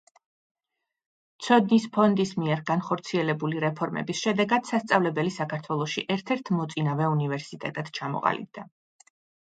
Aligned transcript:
ცოდნის 1.47 1.85
ფონდის 1.97 2.31
მიერ 2.45 2.63
განხორციელებული 2.71 3.61
რეფორმების 3.65 4.23
შედეგად 4.25 4.73
სასწავლებელი 4.73 5.37
საქართველოში 5.39 6.09
ერთ-ერთ 6.19 6.55
მოწინავე 6.61 7.15
უნივერსიტეტად 7.15 7.97
ჩამოყალიბდა. 8.01 8.71